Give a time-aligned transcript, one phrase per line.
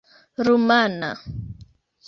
[0.45, 1.09] rumana